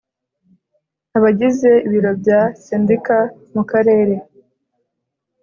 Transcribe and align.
Abagize 1.17 1.69
Ibiro 1.87 2.11
bya 2.21 2.39
Sendika 2.63 3.17
mu 3.53 3.63
Karere 3.71 4.15